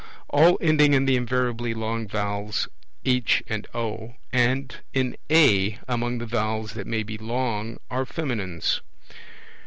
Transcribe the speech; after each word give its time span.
All 0.29 0.57
ending 0.59 0.95
in 0.95 1.05
the 1.05 1.15
invariably 1.15 1.75
long 1.75 2.07
vowels, 2.07 2.67
H 3.05 3.43
and 3.47 3.67
O, 3.71 4.15
and 4.33 4.75
in 4.95 5.15
A 5.29 5.77
among 5.87 6.17
the 6.17 6.25
vowels 6.25 6.73
that 6.73 6.87
may 6.87 7.03
be 7.03 7.19
long, 7.19 7.77
are 7.91 8.07
feminines. 8.07 8.81